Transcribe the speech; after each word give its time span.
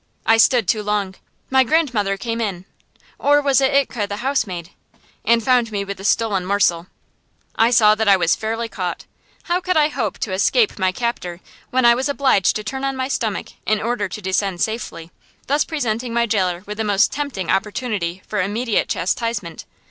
I 0.25 0.37
stood 0.37 0.67
too 0.67 0.81
long. 0.81 1.13
My 1.51 1.63
grandmother 1.63 2.17
came 2.17 2.41
in 2.41 2.65
or 3.19 3.39
was 3.39 3.61
it 3.61 3.71
Itke, 3.71 4.07
the 4.09 4.17
housemaid? 4.25 4.71
and 5.23 5.43
found 5.43 5.71
me 5.71 5.85
with 5.85 5.97
the 5.97 6.03
stolen 6.03 6.43
morsel. 6.43 6.87
I 7.55 7.69
saw 7.69 7.93
that 7.93 8.07
I 8.07 8.17
was 8.17 8.35
fairly 8.35 8.67
caught. 8.67 9.05
How 9.43 9.61
could 9.61 9.77
I 9.77 9.89
hope 9.89 10.17
to 10.21 10.33
escape 10.33 10.79
my 10.79 10.91
captor, 10.91 11.39
when 11.69 11.85
I 11.85 11.93
was 11.93 12.09
obliged 12.09 12.55
to 12.55 12.63
turn 12.63 12.83
on 12.83 12.95
my 12.95 13.09
stomach 13.09 13.49
in 13.67 13.79
order 13.79 14.09
to 14.09 14.21
descend 14.23 14.59
safely, 14.61 15.11
thus 15.45 15.63
presenting 15.63 16.15
my 16.15 16.25
jailer 16.25 16.63
with 16.65 16.79
the 16.79 16.83
most 16.83 17.11
tempting 17.11 17.51
opportunity 17.51 18.23
for 18.27 18.41
immediate 18.41 18.89
chastisement? 18.89 19.65